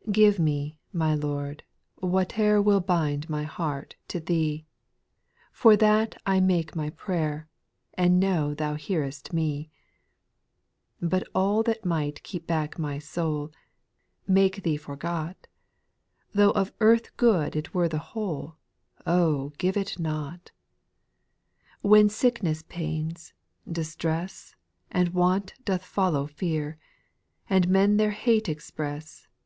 i' 0.00 0.06
6.' 0.06 0.12
Give 0.12 0.38
me, 0.38 0.78
my 0.94 1.14
Lord, 1.14 1.62
whatever 1.96 2.62
Will 2.62 2.80
bind 2.80 3.28
my 3.28 3.42
heart 3.42 3.96
to 4.08 4.18
Thee; 4.18 4.64
For 5.52 5.76
that 5.76 6.18
I 6.24 6.40
make 6.40 6.74
my 6.74 6.88
prayer. 6.88 7.50
And 7.92 8.18
know 8.18 8.54
Thou 8.54 8.76
hearest 8.76 9.34
me 9.34 9.68
I 11.02 11.06
But 11.08 11.28
all 11.34 11.62
that 11.64 11.84
might 11.84 12.22
keep 12.22 12.46
back 12.46 12.78
my 12.78 12.98
soul, 12.98 13.52
Make 14.26 14.62
Thee 14.62 14.78
forgot— 14.78 15.48
Tho' 16.32 16.52
of 16.52 16.72
earth 16.80 17.14
good 17.18 17.54
it 17.54 17.74
were 17.74 17.86
the 17.90 17.98
whole, 18.14 18.56
Oh 19.06 19.50
I 19.52 19.56
give 19.58 19.76
it 19.76 19.98
not. 19.98 20.50
6. 21.82 21.82
When 21.82 22.08
sickness 22.08 22.64
pains, 22.66 23.34
distress. 23.70 24.54
And 24.90 25.10
want 25.10 25.52
doth 25.66 25.84
follow 25.84 26.26
fear, 26.26 26.78
And 27.50 27.68
men 27.68 27.98
their 27.98 28.12
hate 28.12 28.48
express. 28.48 29.28